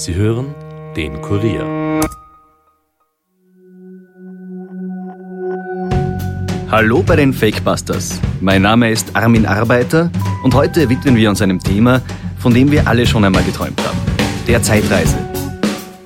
Sie 0.00 0.14
hören 0.14 0.54
den 0.96 1.20
Kurier. 1.20 2.00
Hallo 6.70 7.02
bei 7.02 7.16
den 7.16 7.34
Fakebusters. 7.34 8.18
Mein 8.40 8.62
Name 8.62 8.90
ist 8.90 9.14
Armin 9.14 9.44
Arbeiter 9.44 10.10
und 10.42 10.54
heute 10.54 10.88
widmen 10.88 11.16
wir 11.16 11.28
uns 11.28 11.42
einem 11.42 11.60
Thema, 11.60 12.00
von 12.38 12.54
dem 12.54 12.70
wir 12.70 12.88
alle 12.88 13.06
schon 13.06 13.26
einmal 13.26 13.42
geträumt 13.42 13.78
haben. 13.86 13.98
Der 14.48 14.62
Zeitreise. 14.62 15.18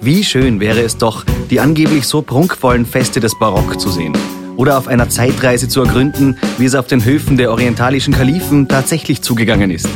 Wie 0.00 0.24
schön 0.24 0.58
wäre 0.58 0.80
es 0.80 0.96
doch, 0.96 1.24
die 1.48 1.60
angeblich 1.60 2.04
so 2.08 2.20
prunkvollen 2.20 2.86
Feste 2.86 3.20
des 3.20 3.38
Barock 3.38 3.80
zu 3.80 3.90
sehen. 3.90 4.14
Oder 4.56 4.76
auf 4.76 4.88
einer 4.88 5.08
Zeitreise 5.08 5.68
zu 5.68 5.82
ergründen, 5.82 6.36
wie 6.58 6.64
es 6.64 6.74
auf 6.74 6.88
den 6.88 7.04
Höfen 7.04 7.36
der 7.36 7.52
orientalischen 7.52 8.12
Kalifen 8.12 8.66
tatsächlich 8.66 9.22
zugegangen 9.22 9.70
ist. 9.70 9.88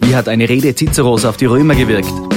Wie 0.00 0.16
hat 0.16 0.28
eine 0.28 0.48
Rede 0.48 0.74
Ciceros 0.74 1.24
auf 1.24 1.36
die 1.36 1.46
Römer 1.46 1.76
gewirkt? 1.76 2.27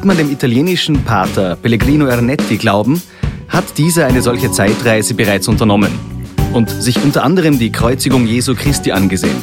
Schenkt 0.00 0.16
man 0.16 0.16
dem 0.16 0.32
italienischen 0.32 1.04
Pater 1.04 1.56
Pellegrino 1.56 2.06
Ernetti 2.06 2.56
Glauben, 2.56 3.02
hat 3.50 3.76
dieser 3.76 4.06
eine 4.06 4.22
solche 4.22 4.50
Zeitreise 4.50 5.12
bereits 5.12 5.46
unternommen 5.46 5.92
und 6.54 6.70
sich 6.70 7.04
unter 7.04 7.22
anderem 7.22 7.58
die 7.58 7.70
Kreuzigung 7.70 8.26
Jesu 8.26 8.54
Christi 8.54 8.92
angesehen. 8.92 9.36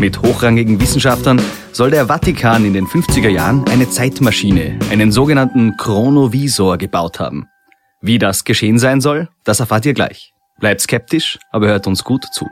Mit 0.00 0.22
hochrangigen 0.22 0.80
Wissenschaftlern 0.80 1.40
soll 1.70 1.92
der 1.92 2.06
Vatikan 2.08 2.64
in 2.64 2.72
den 2.72 2.86
50er 2.88 3.28
Jahren 3.28 3.64
eine 3.68 3.88
Zeitmaschine, 3.88 4.76
einen 4.90 5.12
sogenannten 5.12 5.76
Chronovisor, 5.76 6.78
gebaut 6.78 7.20
haben. 7.20 7.46
Wie 8.00 8.18
das 8.18 8.42
geschehen 8.42 8.80
sein 8.80 9.00
soll, 9.00 9.28
das 9.44 9.60
erfahrt 9.60 9.86
ihr 9.86 9.94
gleich. 9.94 10.34
Bleibt 10.58 10.80
skeptisch, 10.80 11.38
aber 11.52 11.68
hört 11.68 11.86
uns 11.86 12.02
gut 12.02 12.24
zu. 12.32 12.48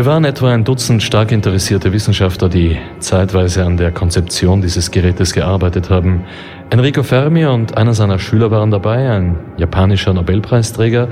Wir 0.00 0.06
waren 0.06 0.24
etwa 0.24 0.50
ein 0.50 0.64
Dutzend 0.64 1.02
stark 1.02 1.30
interessierte 1.30 1.92
Wissenschaftler, 1.92 2.48
die 2.48 2.78
zeitweise 3.00 3.66
an 3.66 3.76
der 3.76 3.92
Konzeption 3.92 4.62
dieses 4.62 4.90
Gerätes 4.90 5.34
gearbeitet 5.34 5.90
haben. 5.90 6.24
Enrico 6.70 7.02
Fermi 7.02 7.44
und 7.44 7.76
einer 7.76 7.92
seiner 7.92 8.18
Schüler 8.18 8.50
waren 8.50 8.70
dabei, 8.70 9.10
ein 9.10 9.38
japanischer 9.58 10.14
Nobelpreisträger, 10.14 11.10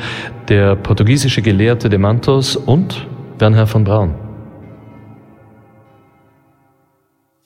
der 0.48 0.74
portugiesische 0.74 1.42
Gelehrte 1.42 1.90
de 1.90 1.98
Mantos 1.98 2.56
und 2.56 3.06
Bernhard 3.36 3.68
von 3.68 3.84
Braun. 3.84 4.14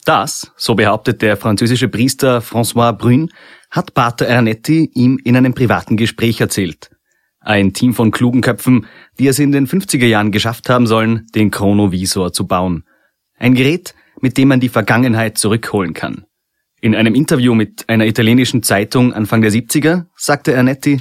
Das, 0.04 0.52
so 0.56 0.76
behauptet 0.76 1.22
der 1.22 1.36
französische 1.36 1.88
Priester 1.88 2.38
François 2.38 2.92
Brun, 2.92 3.30
hat 3.68 3.94
Pater 3.94 4.26
Ernetti 4.26 4.92
ihm 4.94 5.18
in 5.24 5.36
einem 5.36 5.54
privaten 5.54 5.96
Gespräch 5.96 6.40
erzählt. 6.40 6.92
Ein 7.44 7.72
Team 7.72 7.94
von 7.94 8.10
klugen 8.10 8.40
Köpfen, 8.40 8.86
die 9.18 9.26
es 9.26 9.38
in 9.38 9.52
den 9.52 9.66
50er 9.66 10.06
Jahren 10.06 10.32
geschafft 10.32 10.68
haben 10.68 10.86
sollen, 10.86 11.26
den 11.34 11.50
Chronovisor 11.50 12.32
zu 12.32 12.46
bauen. 12.46 12.84
Ein 13.38 13.54
Gerät, 13.54 13.94
mit 14.20 14.38
dem 14.38 14.48
man 14.48 14.60
die 14.60 14.68
Vergangenheit 14.68 15.38
zurückholen 15.38 15.94
kann. 15.94 16.24
In 16.80 16.94
einem 16.94 17.14
Interview 17.14 17.54
mit 17.54 17.88
einer 17.88 18.06
italienischen 18.06 18.62
Zeitung 18.62 19.12
Anfang 19.12 19.42
der 19.42 19.52
70er 19.52 20.06
sagte 20.16 20.52
Ernetti, 20.52 21.00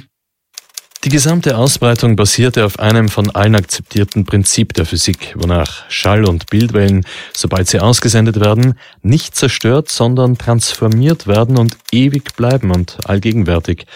die 1.04 1.08
gesamte 1.08 1.56
Ausbreitung 1.58 2.14
basierte 2.14 2.64
auf 2.64 2.78
einem 2.78 3.08
von 3.08 3.28
allen 3.30 3.56
akzeptierten 3.56 4.24
Prinzip 4.24 4.72
der 4.74 4.86
Physik, 4.86 5.34
wonach 5.36 5.90
Schall- 5.90 6.28
und 6.28 6.46
Bildwellen, 6.46 7.04
sobald 7.32 7.66
sie 7.66 7.80
ausgesendet 7.80 8.38
werden, 8.38 8.78
nicht 9.02 9.34
zerstört, 9.34 9.88
sondern 9.88 10.38
transformiert 10.38 11.26
werden 11.26 11.58
und 11.58 11.76
ewig 11.90 12.36
bleiben 12.36 12.70
und 12.70 12.98
allgegenwärtig, 13.04 13.86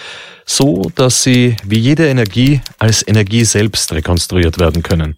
so 0.45 0.91
dass 0.97 1.23
sie 1.23 1.57
wie 1.65 1.79
jede 1.79 2.09
Energie 2.09 2.61
als 2.79 3.07
Energie 3.07 3.45
selbst 3.45 3.92
rekonstruiert 3.92 4.59
werden 4.59 4.83
können. 4.83 5.17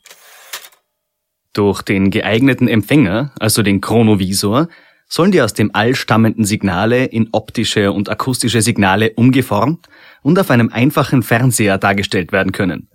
Durch 1.54 1.80
den 1.80 2.10
geeigneten 2.10 2.68
Empfänger, 2.68 3.32
also 3.40 3.62
den 3.62 3.80
Chronovisor, 3.80 4.68
sollen 5.08 5.32
die 5.32 5.42
aus 5.42 5.54
dem 5.54 5.70
All 5.74 5.94
stammenden 5.94 6.44
Signale 6.44 7.06
in 7.06 7.28
optische 7.32 7.92
und 7.92 8.08
akustische 8.10 8.62
Signale 8.62 9.12
umgeformt 9.14 9.86
und 10.22 10.38
auf 10.38 10.50
einem 10.50 10.70
einfachen 10.70 11.22
Fernseher 11.22 11.78
dargestellt 11.78 12.30
werden 12.30 12.52
können. 12.52 12.88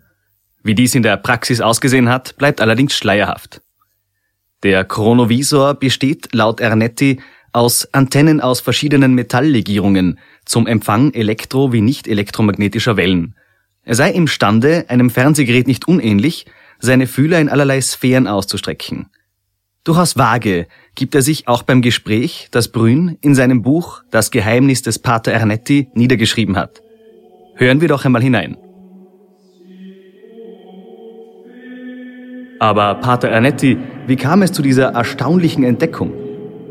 Wie 0.63 0.75
dies 0.75 0.95
in 0.95 1.03
der 1.03 1.17
Praxis 1.17 1.59
ausgesehen 1.59 2.07
hat, 2.09 2.37
bleibt 2.37 2.61
allerdings 2.61 2.95
schleierhaft. 2.95 3.61
Der 4.61 4.85
Chronovisor 4.85 5.73
besteht 5.73 6.33
laut 6.33 6.61
Ernetti 6.61 7.19
aus 7.51 7.93
Antennen 7.93 8.39
aus 8.39 8.61
verschiedenen 8.61 9.13
Metalllegierungen 9.13 10.19
zum 10.45 10.67
Empfang 10.67 11.11
elektro- 11.11 11.73
wie 11.73 11.81
nicht 11.81 12.07
elektromagnetischer 12.07 12.95
Wellen. 12.95 13.35
Er 13.83 13.95
sei 13.95 14.11
imstande, 14.11 14.85
einem 14.87 15.09
Fernsehgerät 15.09 15.67
nicht 15.67 15.87
unähnlich, 15.87 16.45
seine 16.79 17.07
Fühler 17.07 17.39
in 17.39 17.49
allerlei 17.49 17.81
Sphären 17.81 18.27
auszustrecken. 18.27 19.09
Durchaus 19.83 20.15
vage 20.15 20.67
gibt 20.95 21.15
er 21.15 21.21
sich 21.21 21.47
auch 21.47 21.63
beim 21.63 21.81
Gespräch, 21.81 22.47
das 22.51 22.67
Brün 22.67 23.17
in 23.21 23.35
seinem 23.35 23.61
Buch 23.61 24.03
Das 24.11 24.31
Geheimnis 24.31 24.81
des 24.81 24.99
Pater 24.99 25.31
Ernetti 25.31 25.87
niedergeschrieben 25.93 26.55
hat. 26.55 26.81
Hören 27.55 27.81
wir 27.81 27.87
doch 27.87 28.05
einmal 28.05 28.21
hinein. 28.21 28.57
Aber 32.59 32.95
Pater 32.95 33.29
Ernetti, 33.29 33.77
wie 34.07 34.15
kam 34.15 34.41
es 34.41 34.51
zu 34.51 34.61
dieser 34.61 34.93
erstaunlichen 34.93 35.63
Entdeckung? 35.63 36.13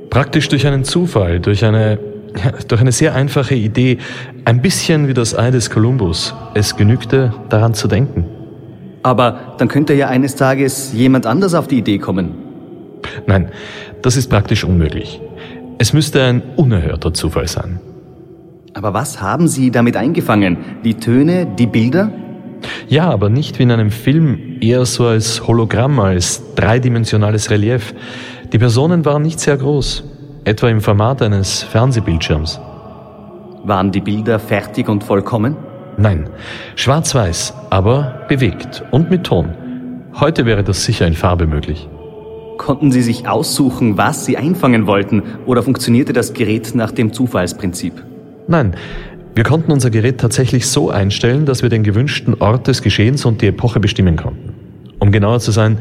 Praktisch 0.08 0.48
durch 0.48 0.66
einen 0.66 0.84
Zufall, 0.84 1.40
durch 1.40 1.64
eine, 1.64 1.98
durch 2.68 2.80
eine 2.80 2.92
sehr 2.92 3.14
einfache 3.14 3.54
Idee, 3.54 3.98
ein 4.44 4.62
bisschen 4.62 5.08
wie 5.08 5.14
das 5.14 5.36
Ei 5.36 5.50
des 5.50 5.70
Kolumbus. 5.70 6.34
Es 6.54 6.76
genügte, 6.76 7.34
daran 7.48 7.74
zu 7.74 7.88
denken. 7.88 8.24
Aber 9.02 9.54
dann 9.58 9.68
könnte 9.68 9.94
ja 9.94 10.08
eines 10.08 10.36
Tages 10.36 10.92
jemand 10.92 11.26
anders 11.26 11.54
auf 11.54 11.66
die 11.66 11.78
Idee 11.78 11.98
kommen. 11.98 12.41
Nein, 13.26 13.50
das 14.02 14.16
ist 14.16 14.28
praktisch 14.28 14.64
unmöglich. 14.64 15.20
Es 15.78 15.92
müsste 15.92 16.22
ein 16.22 16.42
unerhörter 16.56 17.12
Zufall 17.12 17.48
sein. 17.48 17.80
Aber 18.74 18.94
was 18.94 19.20
haben 19.20 19.48
Sie 19.48 19.70
damit 19.70 19.96
eingefangen? 19.96 20.56
Die 20.84 20.94
Töne, 20.94 21.46
die 21.46 21.66
Bilder? 21.66 22.10
Ja, 22.88 23.10
aber 23.10 23.28
nicht 23.28 23.58
wie 23.58 23.64
in 23.64 23.70
einem 23.70 23.90
Film, 23.90 24.58
eher 24.60 24.84
so 24.86 25.06
als 25.06 25.46
Hologramm, 25.46 25.98
als 25.98 26.54
dreidimensionales 26.54 27.50
Relief. 27.50 27.94
Die 28.52 28.58
Personen 28.58 29.04
waren 29.04 29.22
nicht 29.22 29.40
sehr 29.40 29.56
groß, 29.56 30.04
etwa 30.44 30.69
im 30.69 30.80
Format 30.80 31.22
eines 31.22 31.62
Fernsehbildschirms. 31.62 32.60
Waren 33.64 33.92
die 33.92 34.00
Bilder 34.00 34.38
fertig 34.38 34.88
und 34.88 35.04
vollkommen? 35.04 35.56
Nein, 35.96 36.28
schwarz-weiß, 36.76 37.54
aber 37.70 38.24
bewegt 38.28 38.82
und 38.90 39.10
mit 39.10 39.24
Ton. 39.24 39.54
Heute 40.19 40.46
wäre 40.46 40.64
das 40.64 40.84
sicher 40.84 41.06
in 41.06 41.14
Farbe 41.14 41.46
möglich. 41.46 41.88
Konnten 42.62 42.92
Sie 42.92 43.02
sich 43.02 43.26
aussuchen, 43.26 43.98
was 43.98 44.24
Sie 44.24 44.36
einfangen 44.36 44.86
wollten, 44.86 45.24
oder 45.46 45.64
funktionierte 45.64 46.12
das 46.12 46.32
Gerät 46.32 46.76
nach 46.76 46.92
dem 46.92 47.12
Zufallsprinzip? 47.12 48.04
Nein, 48.46 48.76
wir 49.34 49.42
konnten 49.42 49.72
unser 49.72 49.90
Gerät 49.90 50.18
tatsächlich 50.18 50.68
so 50.68 50.88
einstellen, 50.88 51.44
dass 51.44 51.64
wir 51.64 51.70
den 51.70 51.82
gewünschten 51.82 52.40
Ort 52.40 52.68
des 52.68 52.80
Geschehens 52.80 53.24
und 53.24 53.42
die 53.42 53.48
Epoche 53.48 53.80
bestimmen 53.80 54.14
konnten. 54.14 54.54
Um 55.00 55.10
genauer 55.10 55.40
zu 55.40 55.50
sein, 55.50 55.78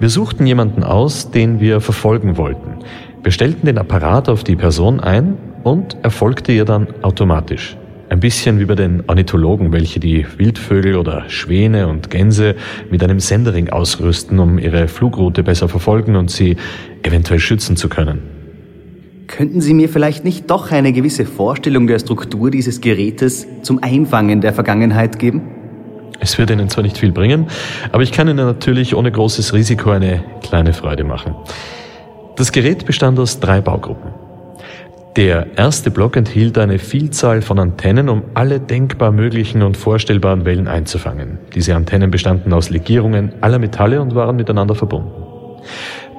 wir 0.00 0.10
suchten 0.10 0.46
jemanden 0.46 0.82
aus, 0.82 1.30
den 1.30 1.60
wir 1.60 1.80
verfolgen 1.80 2.36
wollten. 2.36 2.84
Wir 3.22 3.32
stellten 3.32 3.64
den 3.64 3.78
Apparat 3.78 4.28
auf 4.28 4.44
die 4.44 4.56
Person 4.56 5.00
ein 5.00 5.38
und 5.64 5.96
er 6.02 6.10
folgte 6.10 6.52
ihr 6.52 6.66
dann 6.66 6.88
automatisch. 7.00 7.78
Ein 8.10 8.20
bisschen 8.20 8.58
wie 8.58 8.64
bei 8.64 8.74
den 8.74 9.04
Ornithologen, 9.06 9.70
welche 9.72 10.00
die 10.00 10.26
Wildvögel 10.38 10.96
oder 10.96 11.28
Schwäne 11.28 11.88
und 11.88 12.08
Gänse 12.08 12.56
mit 12.90 13.02
einem 13.04 13.20
Sendering 13.20 13.68
ausrüsten, 13.68 14.38
um 14.38 14.58
ihre 14.58 14.88
Flugroute 14.88 15.42
besser 15.42 15.68
verfolgen 15.68 16.16
und 16.16 16.30
sie 16.30 16.56
eventuell 17.02 17.38
schützen 17.38 17.76
zu 17.76 17.90
können. 17.90 18.22
Könnten 19.26 19.60
Sie 19.60 19.74
mir 19.74 19.90
vielleicht 19.90 20.24
nicht 20.24 20.50
doch 20.50 20.72
eine 20.72 20.94
gewisse 20.94 21.26
Vorstellung 21.26 21.86
der 21.86 21.98
Struktur 21.98 22.50
dieses 22.50 22.80
Gerätes 22.80 23.46
zum 23.60 23.82
Einfangen 23.82 24.40
der 24.40 24.54
Vergangenheit 24.54 25.18
geben? 25.18 25.42
Es 26.18 26.38
wird 26.38 26.50
Ihnen 26.50 26.70
zwar 26.70 26.82
nicht 26.82 26.96
viel 26.96 27.12
bringen, 27.12 27.46
aber 27.92 28.02
ich 28.02 28.10
kann 28.10 28.26
Ihnen 28.26 28.46
natürlich 28.46 28.96
ohne 28.96 29.12
großes 29.12 29.52
Risiko 29.52 29.90
eine 29.90 30.24
kleine 30.42 30.72
Freude 30.72 31.04
machen. 31.04 31.34
Das 32.36 32.52
Gerät 32.52 32.86
bestand 32.86 33.18
aus 33.18 33.38
drei 33.38 33.60
Baugruppen. 33.60 34.27
Der 35.18 35.48
erste 35.56 35.90
Block 35.90 36.16
enthielt 36.16 36.56
eine 36.58 36.78
Vielzahl 36.78 37.42
von 37.42 37.58
Antennen, 37.58 38.08
um 38.08 38.22
alle 38.34 38.60
denkbar 38.60 39.10
möglichen 39.10 39.62
und 39.62 39.76
vorstellbaren 39.76 40.44
Wellen 40.44 40.68
einzufangen. 40.68 41.38
Diese 41.56 41.74
Antennen 41.74 42.12
bestanden 42.12 42.52
aus 42.52 42.70
Legierungen 42.70 43.32
aller 43.40 43.58
Metalle 43.58 44.00
und 44.00 44.14
waren 44.14 44.36
miteinander 44.36 44.76
verbunden. 44.76 45.10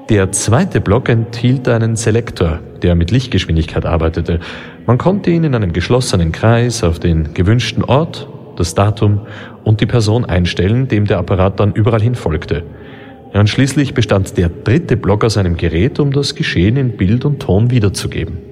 Der 0.10 0.34
zweite 0.34 0.82
Block 0.82 1.08
enthielt 1.08 1.70
einen 1.70 1.96
Selektor, 1.96 2.60
der 2.82 2.96
mit 2.96 3.12
Lichtgeschwindigkeit 3.12 3.86
arbeitete. 3.86 4.42
Man 4.86 4.98
konnte 4.98 5.32
ihn 5.32 5.46
in 5.46 5.56
einem 5.56 5.72
geschlossenen 5.72 6.34
Kreis 6.34 6.84
auf 6.84 7.00
den 7.00 7.34
gewünschten 7.34 7.86
Ort, 7.86 8.28
das 8.58 8.76
Datum 8.76 9.22
und 9.64 9.80
die 9.80 9.86
Person 9.86 10.26
einstellen, 10.26 10.90
dem 10.90 11.06
der 11.06 11.20
Apparat 11.20 11.62
dann 11.62 11.72
überall 11.72 12.02
hin 12.02 12.16
folgte. 12.16 12.64
Und 13.32 13.50
schließlich 13.50 13.94
bestand 13.94 14.36
der 14.36 14.50
dritte 14.50 14.98
Block 14.98 15.24
aus 15.24 15.38
einem 15.38 15.56
Gerät, 15.56 16.02
um 16.02 16.12
das 16.12 16.36
Geschehen 16.36 16.76
in 16.76 16.98
Bild 16.98 17.24
und 17.24 17.40
Ton 17.40 17.72
wiederzugeben. 17.72 18.49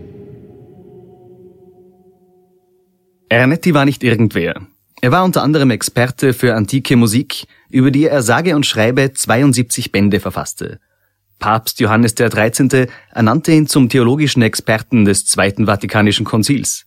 Ernetti 3.29 3.73
war 3.73 3.85
nicht 3.85 4.03
irgendwer. 4.03 4.61
Er 5.01 5.11
war 5.11 5.23
unter 5.23 5.43
anderem 5.43 5.69
Experte 5.69 6.33
für 6.33 6.55
antike 6.55 6.95
Musik, 6.95 7.45
über 7.69 7.91
die 7.91 8.05
er 8.05 8.21
sage 8.21 8.55
und 8.55 8.65
schreibe 8.65 9.13
72 9.13 9.91
Bände 9.91 10.19
verfasste. 10.19 10.79
Papst 11.39 11.79
Johannes 11.79 12.15
der 12.15 12.29
13. 12.29 12.87
ernannte 13.11 13.51
ihn 13.51 13.67
zum 13.67 13.89
theologischen 13.89 14.41
Experten 14.41 15.05
des 15.05 15.25
Zweiten 15.25 15.67
Vatikanischen 15.67 16.25
Konzils. 16.25 16.85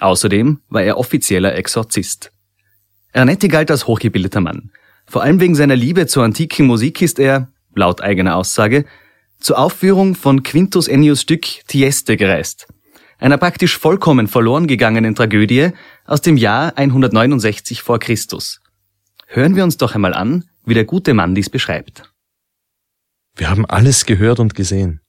Außerdem 0.00 0.60
war 0.68 0.82
er 0.82 0.98
offizieller 0.98 1.54
Exorzist. 1.56 2.30
Ernetti 3.12 3.48
galt 3.48 3.70
als 3.70 3.86
hochgebildeter 3.86 4.40
Mann. 4.40 4.70
Vor 5.06 5.22
allem 5.22 5.40
wegen 5.40 5.54
seiner 5.54 5.74
Liebe 5.74 6.06
zur 6.06 6.22
antiken 6.22 6.66
Musik 6.66 7.02
ist 7.02 7.18
er, 7.18 7.48
laut 7.74 8.00
eigener 8.02 8.36
Aussage, 8.36 8.84
zur 9.40 9.58
Aufführung 9.58 10.14
von 10.14 10.42
Quintus 10.42 10.86
Ennius 10.86 11.22
Stück 11.22 11.46
Tieste 11.66 12.16
gereist, 12.16 12.68
einer 13.18 13.36
praktisch 13.36 13.76
vollkommen 13.76 14.28
verloren 14.28 14.66
gegangenen 14.66 15.14
Tragödie 15.14 15.70
aus 16.04 16.20
dem 16.20 16.36
Jahr 16.36 16.76
169 16.76 17.82
vor 17.82 17.98
Christus. 17.98 18.60
Hören 19.26 19.56
wir 19.56 19.64
uns 19.64 19.76
doch 19.76 19.94
einmal 19.94 20.14
an, 20.14 20.44
wie 20.64 20.74
der 20.74 20.84
gute 20.84 21.14
Mann 21.14 21.34
dies 21.34 21.50
beschreibt. 21.50 22.10
Wir 23.36 23.50
haben 23.50 23.66
alles 23.66 24.06
gehört 24.06 24.40
und 24.40 24.54
gesehen. 24.54 25.00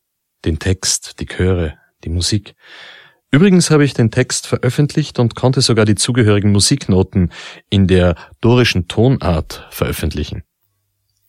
Den 0.45 0.59
Text, 0.59 1.19
die 1.19 1.25
Chöre, 1.25 1.77
die 2.03 2.09
Musik. 2.09 2.55
Übrigens 3.31 3.69
habe 3.69 3.85
ich 3.85 3.93
den 3.93 4.09
Text 4.09 4.47
veröffentlicht 4.47 5.19
und 5.19 5.35
konnte 5.35 5.61
sogar 5.61 5.85
die 5.85 5.95
zugehörigen 5.95 6.51
Musiknoten 6.51 7.31
in 7.69 7.87
der 7.87 8.15
dorischen 8.41 8.87
Tonart 8.87 9.67
veröffentlichen. 9.69 10.43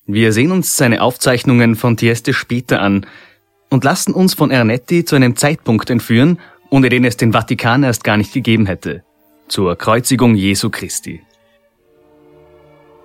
Wir 0.06 0.32
sehen 0.32 0.50
uns 0.50 0.76
seine 0.76 1.02
Aufzeichnungen 1.02 1.76
von 1.76 1.96
Tieste 1.96 2.32
später 2.32 2.80
an 2.80 3.06
und 3.68 3.84
lassen 3.84 4.12
uns 4.12 4.34
von 4.34 4.50
Ernetti 4.50 5.04
zu 5.04 5.14
einem 5.14 5.36
Zeitpunkt 5.36 5.90
entführen, 5.90 6.38
ohne 6.70 6.88
den 6.88 7.04
es 7.04 7.16
den 7.16 7.32
Vatikan 7.32 7.82
erst 7.82 8.04
gar 8.04 8.16
nicht 8.16 8.32
gegeben 8.32 8.66
hätte. 8.66 9.02
Zur 9.48 9.76
Kreuzigung 9.76 10.34
Jesu 10.34 10.70
Christi. 10.70 11.20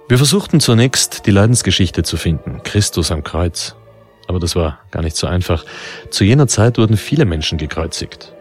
Wir 0.08 0.18
versuchten 0.18 0.60
zunächst 0.60 1.26
die 1.26 1.32
Leidensgeschichte 1.32 2.04
zu 2.04 2.16
finden, 2.16 2.62
Christus 2.64 3.12
am 3.12 3.24
Kreuz. 3.24 3.76
Aber 4.28 4.40
das 4.40 4.56
war 4.56 4.80
gar 4.92 5.02
nicht 5.02 5.16
so 5.16 5.28
einfach. 5.28 5.66
Zu 6.12 6.24
jener 6.24 6.48
Zeit 6.48 6.78
wurden 6.78 6.98
viele 6.98 7.26
Menschen 7.26 7.58
gekreuzigt. 7.58 8.34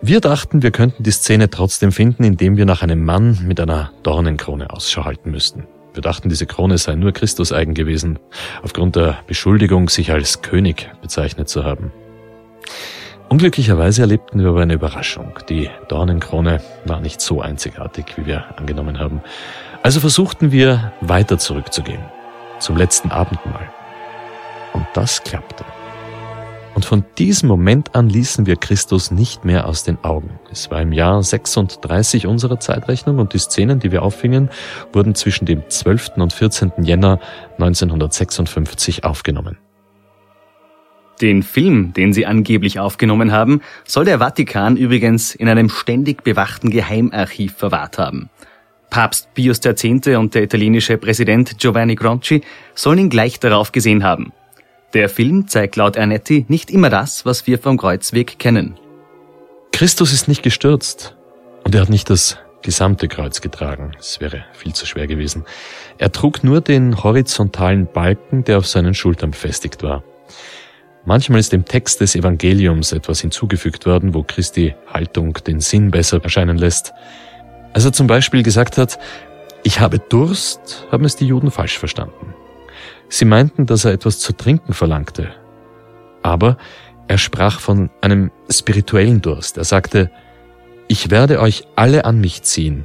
Wir 0.00 0.20
dachten, 0.20 0.62
wir 0.62 0.70
könnten 0.70 1.02
die 1.02 1.10
Szene 1.10 1.50
trotzdem 1.50 1.92
finden, 1.92 2.24
indem 2.24 2.56
wir 2.56 2.64
nach 2.64 2.82
einem 2.82 3.04
Mann 3.04 3.38
mit 3.46 3.60
einer 3.60 3.92
Dornenkrone 4.02 4.70
Ausschau 4.70 5.04
halten 5.04 5.30
müssten. 5.30 5.66
Wir 5.92 6.02
dachten, 6.02 6.28
diese 6.28 6.46
Krone 6.46 6.78
sei 6.78 6.94
nur 6.94 7.12
Christus 7.12 7.52
eigen 7.52 7.74
gewesen, 7.74 8.18
aufgrund 8.62 8.96
der 8.96 9.18
Beschuldigung, 9.26 9.88
sich 9.88 10.12
als 10.12 10.40
König 10.40 10.88
bezeichnet 11.02 11.48
zu 11.48 11.64
haben. 11.64 11.90
Unglücklicherweise 13.28 14.02
erlebten 14.02 14.40
wir 14.40 14.48
aber 14.48 14.62
eine 14.62 14.72
Überraschung. 14.72 15.38
Die 15.50 15.68
Dornenkrone 15.88 16.62
war 16.86 17.00
nicht 17.00 17.20
so 17.20 17.42
einzigartig, 17.42 18.06
wie 18.16 18.24
wir 18.24 18.58
angenommen 18.58 18.98
haben. 18.98 19.20
Also 19.82 20.00
versuchten 20.00 20.50
wir 20.50 20.92
weiter 21.02 21.38
zurückzugehen, 21.38 22.00
zum 22.58 22.76
letzten 22.76 23.10
Abendmahl. 23.10 23.70
Und 24.72 24.86
das 24.94 25.22
klappte. 25.22 25.64
Und 26.74 26.84
von 26.84 27.04
diesem 27.18 27.48
Moment 27.48 27.94
an 27.94 28.08
ließen 28.08 28.46
wir 28.46 28.56
Christus 28.56 29.10
nicht 29.10 29.44
mehr 29.44 29.66
aus 29.66 29.82
den 29.82 30.02
Augen. 30.04 30.38
Es 30.50 30.70
war 30.70 30.80
im 30.80 30.92
Jahr 30.92 31.22
36 31.22 32.26
unserer 32.26 32.60
Zeitrechnung 32.60 33.18
und 33.18 33.34
die 33.34 33.38
Szenen, 33.38 33.78
die 33.78 33.92
wir 33.92 34.02
auffingen, 34.02 34.48
wurden 34.92 35.14
zwischen 35.14 35.44
dem 35.44 35.68
12. 35.68 36.12
und 36.16 36.32
14. 36.32 36.72
Jänner 36.82 37.18
1956 37.58 39.04
aufgenommen. 39.04 39.58
Den 41.20 41.42
Film, 41.42 41.92
den 41.94 42.12
sie 42.12 42.26
angeblich 42.26 42.78
aufgenommen 42.78 43.32
haben, 43.32 43.60
soll 43.84 44.04
der 44.04 44.18
Vatikan 44.18 44.76
übrigens 44.76 45.34
in 45.34 45.48
einem 45.48 45.68
ständig 45.68 46.22
bewachten 46.22 46.70
Geheimarchiv 46.70 47.54
verwahrt 47.56 47.98
haben. 47.98 48.30
Papst 48.90 49.34
Pius 49.34 49.64
X. 49.64 49.84
und 49.84 50.34
der 50.34 50.42
italienische 50.44 50.96
Präsident 50.96 51.58
Giovanni 51.58 51.94
Gronci 51.94 52.42
sollen 52.74 52.98
ihn 52.98 53.10
gleich 53.10 53.38
darauf 53.40 53.72
gesehen 53.72 54.04
haben. 54.04 54.32
Der 54.94 55.08
Film 55.08 55.48
zeigt 55.48 55.76
laut 55.76 55.96
Ernetti 55.96 56.46
nicht 56.48 56.70
immer 56.70 56.88
das, 56.88 57.26
was 57.26 57.46
wir 57.46 57.58
vom 57.58 57.76
Kreuzweg 57.76 58.38
kennen. 58.38 58.78
Christus 59.72 60.12
ist 60.12 60.28
nicht 60.28 60.42
gestürzt 60.42 61.16
und 61.64 61.74
er 61.74 61.82
hat 61.82 61.90
nicht 61.90 62.08
das 62.08 62.38
gesamte 62.62 63.08
Kreuz 63.08 63.40
getragen. 63.40 63.92
Es 63.98 64.20
wäre 64.20 64.44
viel 64.54 64.72
zu 64.72 64.86
schwer 64.86 65.06
gewesen. 65.06 65.44
Er 65.98 66.10
trug 66.10 66.42
nur 66.42 66.60
den 66.60 67.02
horizontalen 67.02 67.86
Balken, 67.86 68.44
der 68.44 68.58
auf 68.58 68.66
seinen 68.66 68.94
Schultern 68.94 69.32
befestigt 69.32 69.82
war. 69.82 70.02
Manchmal 71.08 71.40
ist 71.40 71.54
dem 71.54 71.64
Text 71.64 72.02
des 72.02 72.14
Evangeliums 72.14 72.92
etwas 72.92 73.22
hinzugefügt 73.22 73.86
worden, 73.86 74.12
wo 74.12 74.22
Christi 74.22 74.74
Haltung 74.92 75.32
den 75.46 75.60
Sinn 75.60 75.90
besser 75.90 76.22
erscheinen 76.22 76.58
lässt. 76.58 76.92
Als 77.72 77.86
er 77.86 77.94
zum 77.94 78.06
Beispiel 78.06 78.42
gesagt 78.42 78.76
hat, 78.76 78.98
ich 79.62 79.80
habe 79.80 80.00
Durst, 80.00 80.86
haben 80.92 81.06
es 81.06 81.16
die 81.16 81.26
Juden 81.26 81.50
falsch 81.50 81.78
verstanden. 81.78 82.34
Sie 83.08 83.24
meinten, 83.24 83.64
dass 83.64 83.86
er 83.86 83.92
etwas 83.92 84.18
zu 84.18 84.34
trinken 84.34 84.74
verlangte. 84.74 85.30
Aber 86.22 86.58
er 87.06 87.16
sprach 87.16 87.58
von 87.58 87.88
einem 88.02 88.30
spirituellen 88.50 89.22
Durst. 89.22 89.56
Er 89.56 89.64
sagte, 89.64 90.10
ich 90.88 91.10
werde 91.10 91.40
euch 91.40 91.64
alle 91.74 92.04
an 92.04 92.20
mich 92.20 92.42
ziehen. 92.42 92.84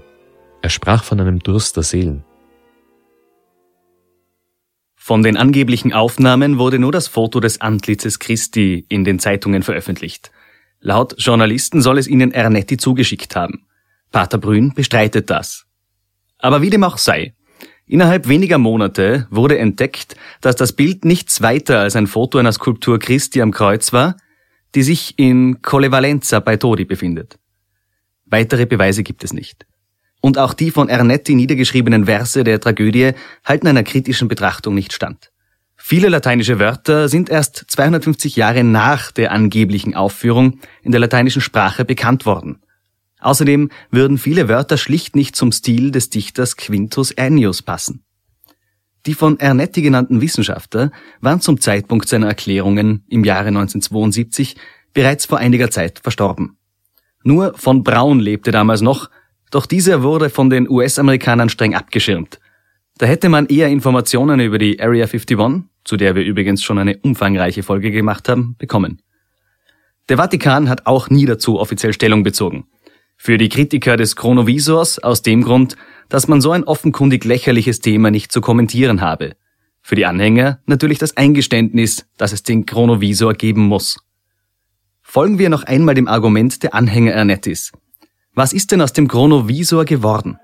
Er 0.62 0.70
sprach 0.70 1.04
von 1.04 1.20
einem 1.20 1.40
Durst 1.40 1.75
der 1.75 1.84
Seelen. 1.84 2.24
Von 5.05 5.21
den 5.21 5.35
angeblichen 5.35 5.91
Aufnahmen 5.91 6.57
wurde 6.57 6.79
nur 6.79 6.94
das 6.94 7.09
Foto 7.09 7.41
des 7.41 7.59
Antlitzes 7.59 8.19
Christi 8.19 8.85
in 8.88 9.03
den 9.03 9.19
Zeitungen 9.19 9.61
veröffentlicht. 9.61 10.31
Laut 10.79 11.15
Journalisten 11.17 11.81
soll 11.81 11.97
es 11.97 12.07
ihnen 12.07 12.31
Ernetti 12.31 12.77
zugeschickt 12.77 13.35
haben. 13.35 13.65
Pater 14.13 14.38
Brün 14.38 14.73
bestreitet 14.73 15.29
das. 15.29 15.65
Aber 16.38 16.61
wie 16.61 16.69
dem 16.69 16.85
auch 16.85 16.97
sei, 16.97 17.33
Innerhalb 17.85 18.29
weniger 18.29 18.57
Monate 18.57 19.27
wurde 19.29 19.57
entdeckt, 19.57 20.15
dass 20.39 20.55
das 20.55 20.71
Bild 20.71 21.03
nichts 21.03 21.41
weiter 21.41 21.81
als 21.81 21.97
ein 21.97 22.07
Foto 22.07 22.38
einer 22.38 22.53
Skulptur 22.53 22.97
Christi 22.97 23.41
am 23.41 23.51
Kreuz 23.51 23.91
war, 23.91 24.15
die 24.73 24.83
sich 24.83 25.19
in 25.19 25.61
Collevalenza 25.61 26.39
bei 26.39 26.55
Todi 26.55 26.85
befindet. 26.85 27.38
Weitere 28.23 28.65
Beweise 28.65 29.03
gibt 29.03 29.25
es 29.25 29.33
nicht. 29.33 29.65
Und 30.25 30.38
auch 30.38 30.54
die 30.54 30.72
von 30.72 30.88
Ernetti 30.88 31.36
niedergeschriebenen 31.36 32.06
Verse 32.06 32.46
der 32.46 32.62
Tragödie 32.62 33.12
halten 33.44 33.68
einer 33.68 33.84
kritischen 33.84 34.30
Betrachtung 34.30 34.74
nicht 34.74 34.94
stand. 34.94 35.34
Viele 35.75 36.08
lateinische 36.08 36.60
Wörter 36.60 37.10
sind 37.10 37.30
erst 37.30 37.66
250 37.68 38.38
Jahre 38.38 38.64
nach 38.64 39.12
der 39.12 39.34
angeblichen 39.34 39.96
Aufführung 39.96 40.60
in 40.81 40.94
der 40.94 41.02
lateinischen 41.02 41.42
Sprache 41.42 41.84
bekannt 41.84 42.25
worden. 42.25 42.62
Außerdem 43.20 43.70
würden 43.92 44.18
viele 44.18 44.48
Wörter 44.48 44.77
schlicht 44.77 45.18
nicht 45.18 45.36
zum 45.36 45.51
Stil 45.51 45.92
des 45.92 46.10
Dichters 46.10 46.56
Quintus 46.56 47.12
Ennius 47.12 47.62
passen. 47.62 48.06
Die 49.06 49.15
von 49.15 49.42
Ernetti 49.42 49.82
genannten 49.82 50.22
Wissenschaftler 50.22 50.94
waren 51.20 51.42
zum 51.42 51.60
Zeitpunkt 51.60 52.08
seiner 52.08 52.27
Erklärungen 52.27 53.03
im 53.10 53.25
Jahre 53.25 53.50
1972 53.50 54.56
bereits 54.94 55.25
vor 55.25 55.39
einiger 55.39 55.70
Zeit 55.70 56.00
verstorben. 56.00 56.56
Nur 57.24 57.58
von 57.58 57.84
Braun 57.84 58.22
lebte 58.22 58.51
damals 58.51 58.80
noch, 58.80 59.10
doch 59.53 59.67
dieser 59.67 60.01
wurde 60.01 60.31
von 60.31 60.50
den 60.50 60.67
US-Amerikanern 60.67 61.48
streng 61.48 61.75
abgeschirmt. 61.75 62.39
Da 62.98 63.05
hätte 63.05 63.29
man 63.29 63.45
eher 63.45 63.69
Informationen 63.69 64.39
über 64.39 64.57
die 64.57 64.79
Area 64.81 65.05
51, 65.05 65.69
zu 65.83 65.95
der 65.95 66.15
wir 66.15 66.24
übrigens 66.24 66.63
schon 66.63 66.79
eine 66.79 66.98
umfangreiche 66.98 67.62
Folge 67.62 67.91
gemacht 67.91 68.27
haben, 68.29 68.55
bekommen. 68.57 69.01
Der 70.10 70.17
Vatikan 70.17 70.69
hat 70.69 70.88
auch 70.88 71.12
nie 71.12 71.25
dazu 71.25 71.60
offiziell 71.60 71.93
Stellung 71.93 72.24
bezogen. 72.24 72.65
Für 73.15 73.38
die 73.38 73.50
Kritiker 73.50 73.95
des 73.95 74.15
Chronovisors 74.15 74.98
aus 75.00 75.22
dem 75.22 75.43
Grund, 75.43 75.75
dass 76.10 76.27
man 76.27 76.41
so 76.41 76.51
ein 76.51 76.63
offenkundig 76.63 77.24
lächerliches 77.24 77.79
Thema 77.79 78.10
nicht 78.10 78.31
zu 78.31 78.41
kommentieren 78.41 79.01
habe. 79.01 79.36
Für 79.81 79.95
die 79.95 80.07
Anhänger 80.07 80.62
natürlich 80.65 80.98
das 80.98 81.15
Eingeständnis, 81.15 82.07
dass 82.17 82.33
es 82.33 82.41
den 82.41 82.65
Chronovisor 82.65 83.36
geben 83.36 83.67
muss. 83.67 84.00
Folgen 85.03 85.38
wir 85.38 85.50
noch 85.50 85.63
einmal 85.63 85.93
dem 85.93 86.07
Argument 86.07 86.63
der 86.63 86.74
Anhänger 86.74 87.12
Ernettis. 87.12 87.72
Was 88.36 88.52
ist 88.52 88.72
denn 88.72 88.82
aus 88.82 88.94
dem 88.94 89.08
Chronovisor 89.08 89.86
geworden? 89.86 90.40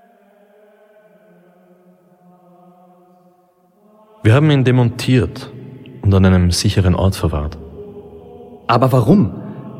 Wir 4.22 4.32
haben 4.32 4.48
ihn 4.52 4.62
demontiert 4.62 5.50
und 6.02 6.14
an 6.14 6.24
einem 6.24 6.52
sicheren 6.52 6.94
Ort 6.94 7.16
verwahrt. 7.16 7.58
Aber 8.68 8.92
warum? 8.92 9.32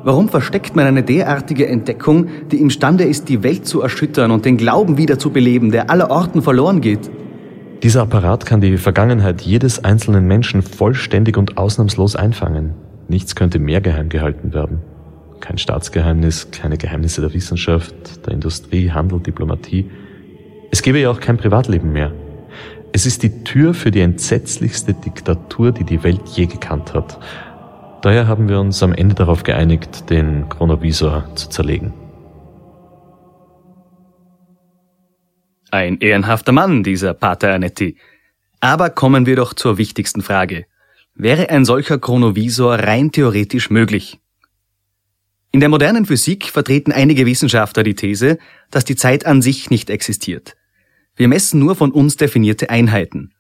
Warum 0.03 0.29
versteckt 0.29 0.75
man 0.75 0.87
eine 0.87 1.05
derartige 1.05 1.69
Entdeckung, 1.69 2.49
die 2.51 2.61
imstande 2.61 3.05
ist, 3.05 3.29
die 3.29 3.45
Welt 3.45 3.67
zu 3.67 3.81
erschüttern 3.81 4.33
und 4.33 4.45
den 4.45 4.57
Glauben 4.57 4.97
wieder 4.97 5.21
zu 5.21 5.31
beleben, 5.31 5.71
der 5.71 5.89
aller 5.89 6.11
Orten 6.11 6.43
verloren 6.43 6.81
geht? 6.81 7.09
Dieser 7.85 8.03
Apparat 8.03 8.45
kann 8.45 8.61
die 8.61 8.77
Vergangenheit 8.77 9.43
jedes 9.43 9.85
einzelnen 9.85 10.27
Menschen 10.27 10.63
vollständig 10.63 11.37
und 11.37 11.59
ausnahmslos 11.59 12.17
einfangen. 12.17 12.75
Nichts 13.07 13.37
könnte 13.37 13.61
mehr 13.61 13.81
geheim 13.81 14.09
gehalten 14.09 14.53
werden. 14.53 14.81
Kein 15.41 15.59
Staatsgeheimnis, 15.59 16.51
keine 16.51 16.77
Geheimnisse 16.77 17.21
der 17.21 17.33
Wissenschaft, 17.33 18.27
der 18.27 18.35
Industrie, 18.35 18.91
Handel, 18.91 19.21
Diplomatie. 19.21 19.91
Es 20.71 20.83
gäbe 20.83 21.01
ja 21.01 21.11
auch 21.11 21.21
kein 21.21 21.37
Privatleben 21.37 21.93
mehr. 21.93 22.13
Es 22.93 23.07
ist 23.07 23.23
die 23.23 23.45
Tür 23.45 23.75
für 23.75 23.91
die 23.91 24.01
entsetzlichste 24.01 24.95
Diktatur, 24.95 25.73
die 25.73 25.85
die 25.85 26.03
Welt 26.03 26.21
je 26.35 26.47
gekannt 26.47 26.95
hat. 26.95 27.19
Daher 28.03 28.27
haben 28.27 28.49
wir 28.49 28.61
uns 28.61 28.83
am 28.83 28.93
Ende 28.93 29.15
darauf 29.15 29.43
geeinigt, 29.43 30.11
den 30.11 30.49
Chronovisor 30.49 31.35
zu 31.35 31.49
zerlegen. 31.51 31.93
Ein 35.71 35.99
ehrenhafter 35.99 36.53
Mann, 36.53 36.83
dieser 36.83 37.15
Pater 37.15 37.49
Ernetti. 37.49 37.97
Aber 38.61 38.91
kommen 38.91 39.27
wir 39.27 39.37
doch 39.37 39.55
zur 39.55 39.79
wichtigsten 39.79 40.23
Frage. 40.23 40.67
Wäre 41.15 41.51
ein 41.51 41.65
solcher 41.65 41.99
Chronovisor 41.99 42.75
rein 42.75 43.13
theoretisch 43.13 43.71
möglich? 43.71 44.19
In 45.53 45.61
der 45.61 45.69
modernen 45.69 46.07
Physik 46.07 46.47
vertreten 46.47 46.93
einige 46.93 47.27
Wissenschaftler 47.27 47.83
die 47.83 47.97
These, 47.97 48.39
dass 48.71 48.85
die 48.85 48.95
Zeit 48.95 49.27
an 49.27 49.43
sich 49.43 49.69
nicht 49.69 49.91
existiert. 49.91 50.57
Wir 51.17 51.27
messen 51.27 51.59
nur 51.59 51.75
von 51.75 51.91
uns 51.91 52.17
definierte 52.17 52.71
Einheiten. 52.71 53.35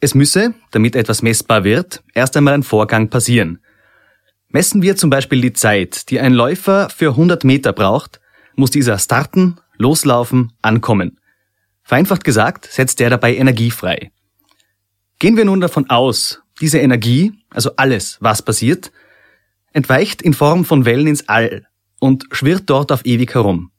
Es 0.00 0.14
müsse, 0.14 0.54
damit 0.70 0.94
etwas 0.94 1.22
messbar 1.22 1.64
wird, 1.64 2.02
erst 2.14 2.36
einmal 2.36 2.54
ein 2.54 2.62
Vorgang 2.62 3.08
passieren. 3.08 3.60
Messen 4.50 4.82
wir 4.82 4.96
zum 4.96 5.10
Beispiel 5.10 5.40
die 5.40 5.54
Zeit, 5.54 6.10
die 6.10 6.20
ein 6.20 6.34
Läufer 6.34 6.90
für 6.90 7.10
100 7.10 7.44
Meter 7.44 7.72
braucht, 7.72 8.20
muss 8.54 8.70
dieser 8.70 8.98
starten, 8.98 9.56
loslaufen, 9.76 10.52
ankommen. 10.62 11.18
Vereinfacht 11.82 12.24
gesagt, 12.24 12.66
setzt 12.66 13.00
er 13.00 13.10
dabei 13.10 13.34
Energie 13.36 13.70
frei. 13.70 14.10
Gehen 15.18 15.36
wir 15.36 15.46
nun 15.46 15.60
davon 15.60 15.88
aus, 15.88 16.42
diese 16.60 16.78
Energie, 16.78 17.32
also 17.50 17.72
alles, 17.76 18.18
was 18.20 18.42
passiert, 18.42 18.92
entweicht 19.72 20.22
in 20.22 20.34
Form 20.34 20.64
von 20.64 20.84
Wellen 20.84 21.06
ins 21.06 21.28
All 21.28 21.66
und 22.00 22.26
schwirrt 22.32 22.64
dort 22.66 22.92
auf 22.92 23.04
ewig 23.04 23.34
herum. 23.34 23.70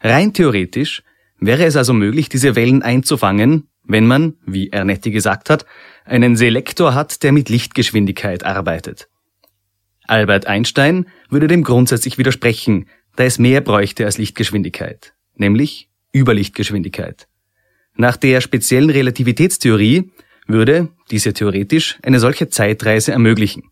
Rein 0.00 0.32
theoretisch 0.32 1.02
wäre 1.38 1.64
es 1.64 1.76
also 1.76 1.92
möglich, 1.92 2.28
diese 2.28 2.56
Wellen 2.56 2.82
einzufangen, 2.82 3.68
wenn 3.84 4.06
man, 4.06 4.34
wie 4.44 4.70
Ernetti 4.70 5.10
gesagt 5.10 5.50
hat, 5.50 5.64
einen 6.04 6.36
Selektor 6.36 6.94
hat, 6.94 7.22
der 7.22 7.32
mit 7.32 7.48
Lichtgeschwindigkeit 7.48 8.44
arbeitet. 8.44 9.08
Albert 10.06 10.46
Einstein 10.46 11.06
würde 11.28 11.46
dem 11.46 11.64
grundsätzlich 11.64 12.18
widersprechen, 12.18 12.88
da 13.16 13.24
es 13.24 13.38
mehr 13.38 13.60
bräuchte 13.60 14.04
als 14.04 14.18
Lichtgeschwindigkeit, 14.18 15.14
nämlich 15.34 15.88
Überlichtgeschwindigkeit. 16.14 17.28
Nach 17.94 18.16
der 18.16 18.40
speziellen 18.40 18.90
Relativitätstheorie 18.90 20.12
würde, 20.46 20.88
diese 21.10 21.32
theoretisch, 21.32 21.98
eine 22.02 22.20
solche 22.20 22.48
Zeitreise 22.48 23.12
ermöglichen. 23.12 23.70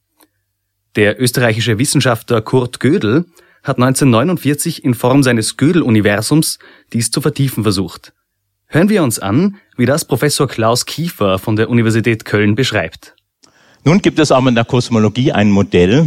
Der 0.97 1.21
österreichische 1.21 1.79
Wissenschaftler 1.79 2.41
Kurt 2.41 2.79
Gödel 2.79 3.25
hat 3.65 3.79
1949 3.79 4.85
in 4.85 4.95
Form 4.95 5.25
seines 5.25 5.57
Gödel-Universums 5.57 6.61
dies 6.93 7.11
zu 7.11 7.21
vertiefen 7.21 7.65
versucht. 7.65 8.13
Hören 8.67 8.89
wir 8.89 9.03
uns 9.03 9.19
an, 9.19 9.57
wie 9.77 9.87
das 9.87 10.05
Professor 10.05 10.47
Klaus 10.47 10.87
Kiefer 10.87 11.39
von 11.39 11.57
der 11.57 11.69
Universität 11.69 12.25
Köln 12.25 12.55
beschreibt. 12.55 13.17
Nun 13.83 14.03
gibt 14.03 14.19
es 14.19 14.31
aber 14.31 14.49
in 14.49 14.55
der 14.55 14.65
Kosmologie 14.65 15.33
ein 15.33 15.51
Modell, 15.51 16.07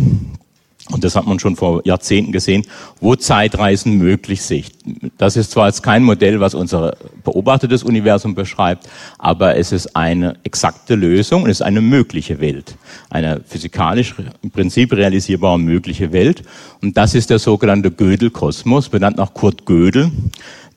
und 0.91 1.03
das 1.03 1.15
hat 1.15 1.27
man 1.27 1.39
schon 1.39 1.56
vor 1.56 1.82
Jahrzehnten 1.86 2.32
gesehen, 2.32 2.65
wo 3.01 3.15
Zeitreisen 3.15 3.98
möglich 3.98 4.41
sind. 4.41 4.72
Das 5.17 5.36
ist 5.36 5.51
zwar 5.51 5.67
jetzt 5.67 5.84
kein 5.84 6.03
Modell, 6.03 6.39
was 6.39 6.53
unser 6.53 6.96
beobachtetes 7.24 7.84
Universum 7.84 8.36
beschreibt, 8.36 8.88
aber 9.17 9.58
es 9.58 9.72
ist 9.72 9.96
eine 9.96 10.38
exakte 10.44 10.96
Lösung 10.96 11.44
und 11.44 11.50
es 11.50 11.58
ist 11.58 11.65
eine 11.65 11.82
mögliche 11.82 12.39
Welt. 12.39 12.75
Eine 13.10 13.41
physikalisch 13.46 14.15
im 14.41 14.51
Prinzip 14.51 14.94
realisierbare 14.94 15.60
mögliche 15.60 16.13
Welt. 16.13 16.44
Und 16.82 16.96
das 16.96 17.15
ist 17.15 17.29
der 17.29 17.39
sogenannte 17.39 17.91
Gödel-Kosmos, 17.91 18.89
benannt 18.89 19.17
nach 19.17 19.34
Kurt 19.34 19.65
Gödel, 19.65 20.12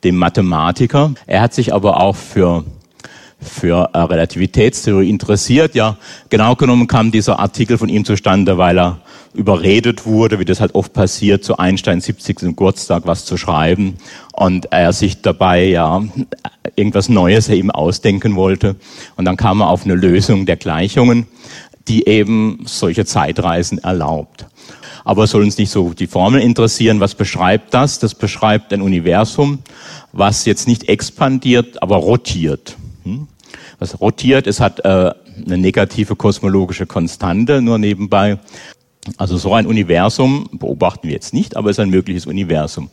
dem 0.03 0.17
Mathematiker. 0.17 1.13
Er 1.27 1.43
hat 1.43 1.55
sich 1.55 1.73
aber 1.73 2.01
auch 2.01 2.17
für 2.17 2.65
für 3.43 3.89
Relativitätstheorie 3.95 5.09
interessiert. 5.09 5.75
Ja, 5.75 5.97
genau 6.29 6.57
genommen 6.57 6.87
kam 6.87 7.11
dieser 7.11 7.39
Artikel 7.39 7.79
von 7.79 7.89
ihm 7.89 8.05
zustande, 8.05 8.59
weil 8.59 8.79
er 8.79 9.01
überredet 9.33 10.07
wurde, 10.07 10.39
wie 10.39 10.45
das 10.45 10.61
halt 10.61 10.75
oft 10.75 10.93
passiert, 10.93 11.45
zu 11.45 11.59
Einsteins 11.59 12.05
70. 12.05 12.39
Geburtstag 12.39 13.05
was 13.07 13.25
zu 13.25 13.37
schreiben 13.37 13.97
und 14.33 14.73
er 14.73 14.93
sich 14.93 15.23
dabei 15.23 15.65
ja 15.65 16.03
irgendwas 16.75 17.09
Neues 17.09 17.49
eben 17.49 17.71
ausdenken 17.71 18.35
wollte. 18.35 18.77
Und 19.17 19.25
dann 19.25 19.37
kam 19.37 19.61
er 19.61 19.69
auf 19.69 19.85
eine 19.85 19.95
Lösung 19.95 20.47
der 20.47 20.57
Gleichungen, 20.57 21.27
die 21.87 22.07
eben 22.07 22.65
solche 22.67 23.05
Zeitreisen 23.05 23.79
erlaubt. 23.79 24.47
Aber 25.05 25.27
soll 25.27 25.43
uns 25.43 25.59
nicht 25.59 25.71
so 25.71 25.93
die 25.95 26.07
Formel 26.07 26.41
interessieren. 26.41 27.01
Was 27.01 27.15
beschreibt 27.15 27.73
das? 27.73 27.99
Das 27.99 28.15
beschreibt 28.15 28.73
ein 28.73 28.83
Universum, 28.83 29.61
was 30.13 30.45
jetzt 30.45 30.69
nicht 30.69 30.89
expandiert, 30.89 31.83
aber 31.83 31.97
rotiert. 31.97 32.77
Hm? 33.05 33.29
Was 33.79 34.01
rotiert, 34.01 34.47
es 34.47 34.61
hat 34.61 34.85
äh, 34.85 35.13
eine 35.47 35.59
negative 35.59 36.17
kosmologische 36.17 36.87
Konstante 36.87 37.63
nur 37.63 37.79
nebenbei. 37.79 38.39
Also 39.17 39.39
so 39.39 39.55
ein 39.55 39.67
Universum 39.67 40.49
beobachten 40.53 41.09
wir 41.09 41.15
jetzt 41.15 41.33
nicht, 41.33 41.57
aber 41.57 41.71
es 41.71 41.77
ist 41.79 41.81
ein 41.81 41.91
mögliches 41.91 42.27
Universum. 42.27 42.91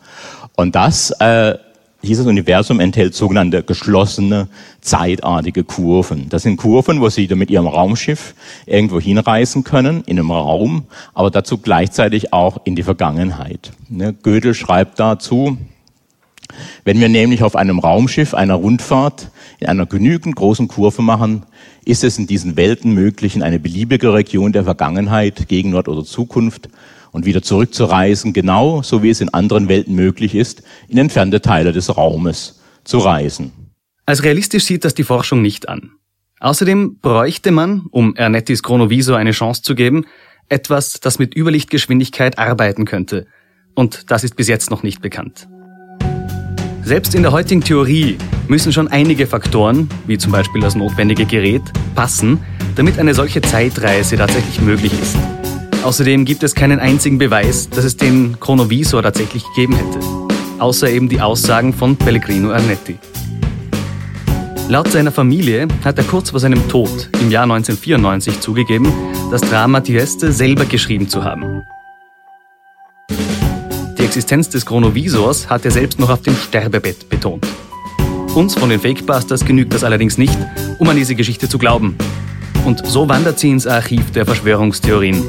Und 0.56 0.76
das, 0.76 1.12
äh, 1.20 1.58
dieses 2.04 2.26
Universum 2.28 2.80
enthält 2.80 3.14
sogenannte 3.14 3.64
geschlossene, 3.64 4.48
zeitartige 4.82 5.64
Kurven. 5.64 6.30
Das 6.30 6.44
sind 6.44 6.58
Kurven, 6.58 7.02
wo 7.02 7.10
Sie 7.10 7.28
mit 7.36 7.50
Ihrem 7.50 7.68
Raumschiff 7.68 8.36
irgendwo 8.66 9.00
hinreisen 9.00 9.64
können, 9.64 10.04
in 10.06 10.18
einem 10.18 10.32
Raum, 10.32 10.84
aber 11.14 11.32
dazu 11.32 11.58
gleichzeitig 11.58 12.32
auch 12.34 12.60
in 12.64 12.76
die 12.76 12.84
Vergangenheit. 12.84 13.72
Ne? 13.90 14.14
Gödel 14.14 14.54
schreibt 14.54 15.00
dazu, 15.00 15.58
wenn 16.84 17.00
wir 17.00 17.10
nämlich 17.10 17.44
auf 17.44 17.56
einem 17.56 17.80
Raumschiff 17.80 18.34
einer 18.34 18.56
Rundfahrt 18.56 19.32
in 19.60 19.68
einer 19.68 19.86
genügend 19.86 20.36
großen 20.36 20.68
Kurve 20.68 21.02
machen, 21.02 21.46
ist 21.86 22.04
es 22.04 22.18
in 22.18 22.28
diesen 22.28 22.56
Welten 22.56 22.94
möglich, 22.94 23.36
in 23.36 23.44
eine 23.44 23.60
beliebige 23.60 24.14
Region 24.14 24.52
der 24.52 24.64
Vergangenheit, 24.64 25.48
Gegenwart 25.48 25.88
oder 25.88 26.04
Zukunft 26.04 26.70
und 27.12 27.26
wieder 27.26 27.42
zurückzureisen, 27.42 28.34
genau 28.34 28.82
so 28.82 29.04
wie 29.04 29.10
es 29.10 29.22
in 29.22 29.34
anderen 29.34 29.70
Welten 29.70 29.96
möglich 29.96 30.36
ist, 30.36 30.64
in 30.88 30.98
entfernte 30.98 31.42
Teile 31.42 31.72
des 31.72 31.96
Raumes 31.96 32.62
zu 32.84 33.00
reisen. 33.00 33.52
Als 34.06 34.24
realistisch 34.24 34.66
sieht 34.66 34.86
das 34.86 34.94
die 34.94 35.04
Forschung 35.04 35.42
nicht 35.42 35.68
an. 35.68 35.92
Außerdem 36.40 37.00
bräuchte 37.02 37.52
man, 37.52 37.88
um 37.92 38.16
Ernettis 38.16 38.62
Chronovisor 38.62 39.18
eine 39.18 39.32
Chance 39.32 39.64
zu 39.64 39.76
geben, 39.76 40.06
etwas, 40.50 41.00
das 41.02 41.20
mit 41.20 41.36
Überlichtgeschwindigkeit 41.36 42.38
arbeiten 42.38 42.86
könnte. 42.86 43.28
Und 43.74 44.12
das 44.12 44.24
ist 44.24 44.36
bis 44.36 44.48
jetzt 44.48 44.70
noch 44.70 44.84
nicht 44.84 45.02
bekannt. 45.02 45.48
Selbst 46.88 47.16
in 47.16 47.22
der 47.22 47.34
heutigen 47.34 47.60
Theorie 47.60 48.18
müssen 48.48 48.72
schon 48.72 48.88
einige 48.88 49.28
Faktoren, 49.28 49.90
wie 50.06 50.18
zum 50.18 50.32
Beispiel 50.32 50.62
das 50.62 50.74
notwendige 50.74 51.26
Gerät, 51.26 51.62
passen, 51.96 52.40
damit 52.78 52.98
eine 52.98 53.14
solche 53.14 53.42
Zeitreise 53.42 54.16
tatsächlich 54.16 54.62
möglich 54.62 54.94
ist. 54.94 55.18
Außerdem 55.84 56.24
gibt 56.24 56.44
es 56.44 56.56
keinen 56.56 56.80
einzigen 56.80 57.18
Beweis, 57.18 57.70
dass 57.70 57.84
es 57.84 57.98
den 57.98 58.40
Chronovisor 58.40 59.04
tatsächlich 59.04 59.44
gegeben 59.54 59.76
hätte. 59.76 60.00
Außer 60.60 60.90
eben 60.90 61.10
die 61.10 61.20
Aussagen 61.20 61.74
von 61.74 61.98
Pellegrino 61.98 62.52
Arnetti. 62.52 62.98
Laut 64.70 64.90
seiner 64.90 65.12
Familie 65.12 65.68
hat 65.84 65.98
er 65.98 66.06
kurz 66.06 66.30
vor 66.30 66.40
seinem 66.40 66.70
Tod 66.70 67.10
im 67.20 67.30
Jahr 67.30 67.44
1994 67.44 68.40
zugegeben, 68.40 68.94
das 69.30 69.42
Drama 69.42 69.82
Tieste 69.82 70.32
selber 70.32 70.64
geschrieben 70.64 71.10
zu 71.10 71.26
haben. 71.26 71.64
Existenz 74.18 74.50
des 74.50 74.66
Chronovisors 74.66 75.48
hat 75.48 75.64
er 75.64 75.70
selbst 75.70 76.00
noch 76.00 76.10
auf 76.10 76.24
dem 76.24 76.36
Sterbebett 76.36 77.08
betont. 77.08 77.46
Uns 78.34 78.56
von 78.56 78.68
den 78.68 78.80
Fakebusters 78.80 79.46
genügt 79.46 79.76
das 79.76 79.84
allerdings 79.84 80.18
nicht, 80.18 80.36
um 80.80 80.90
an 80.90 80.96
diese 80.96 81.14
Geschichte 81.14 81.48
zu 81.48 81.60
glauben. 81.60 81.96
Und 82.66 82.84
so 82.88 83.08
wandert 83.08 83.38
sie 83.38 83.52
ins 83.52 83.68
Archiv 83.68 84.10
der 84.14 84.26
Verschwörungstheorien. 84.26 85.24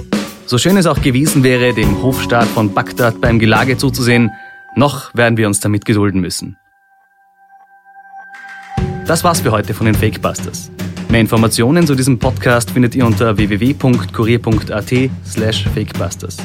So 0.47 0.57
schön 0.57 0.79
es 0.79 0.87
auch 0.87 1.03
gewesen 1.03 1.45
wäre, 1.45 1.75
dem 1.75 2.03
Hofstaat 2.03 2.47
von 2.47 2.73
Bagdad 2.73 3.21
beim 3.21 3.39
Gelage 3.39 3.77
zuzusehen, 3.77 4.31
noch 4.75 5.15
werden 5.15 5.37
wir 5.37 5.49
uns 5.49 5.61
damit 5.61 5.85
gedulden 5.85 6.23
müssen. 6.23 6.57
Das 9.07 9.23
war's 9.23 9.43
für 9.43 9.53
heute 9.53 9.75
von 9.75 9.85
den 9.85 9.97
Fakebusters. 9.97 10.71
Mehr 11.11 11.21
Informationen 11.21 11.87
zu 11.87 11.95
diesem 11.95 12.19
Podcast 12.19 12.71
findet 12.71 12.95
ihr 12.95 13.05
unter 13.05 13.37
www.kurier.at 13.37 15.11
slash 15.27 15.69
fakebusters. 15.75 16.39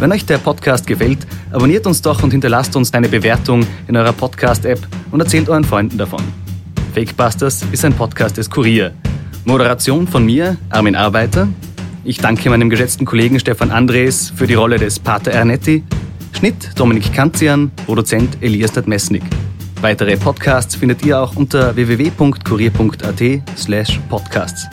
Wenn 0.00 0.12
euch 0.12 0.24
der 0.24 0.38
Podcast 0.38 0.86
gefällt, 0.86 1.26
abonniert 1.52 1.86
uns 1.86 2.00
doch 2.00 2.22
und 2.22 2.30
hinterlasst 2.30 2.74
uns 2.74 2.94
eine 2.94 3.06
Bewertung 3.06 3.66
in 3.86 3.98
eurer 3.98 4.14
Podcast-App 4.14 4.80
und 5.10 5.20
erzählt 5.20 5.50
euren 5.50 5.62
Freunden 5.62 5.98
davon. 5.98 6.22
Fakebusters 6.94 7.66
ist 7.70 7.84
ein 7.84 7.92
Podcast 7.92 8.38
des 8.38 8.48
Kurier. 8.48 8.94
Moderation 9.44 10.08
von 10.08 10.24
mir, 10.24 10.56
Armin 10.70 10.96
Arbeiter. 10.96 11.48
Ich 12.02 12.16
danke 12.16 12.48
meinem 12.48 12.70
geschätzten 12.70 13.04
Kollegen 13.04 13.38
Stefan 13.38 13.70
Andres 13.70 14.32
für 14.34 14.46
die 14.46 14.54
Rolle 14.54 14.78
des 14.78 14.98
Pater 14.98 15.32
Ernetti. 15.32 15.84
Schnitt 16.32 16.70
Dominik 16.76 17.12
Kanzian, 17.12 17.70
Produzent 17.84 18.38
Elias 18.40 18.72
Dadmesnik. 18.72 19.24
Weitere 19.82 20.16
Podcasts 20.16 20.76
findet 20.76 21.04
ihr 21.04 21.20
auch 21.20 21.36
unter 21.36 21.76
www.kurier.at 21.76 23.42
slash 23.54 24.00
podcasts. 24.08 24.66